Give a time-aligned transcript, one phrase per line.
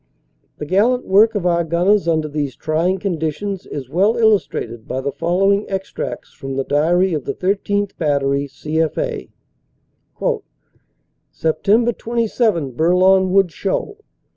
[0.57, 4.99] The gallant work of our gunners under these trying con ditions is well illustrated by
[4.99, 7.95] the following extracts from the diary of the 13th.
[7.99, 9.29] Battery, C.F.A.
[11.31, 11.97] "Sept.
[11.99, 13.97] 27 Bourlon Wood show.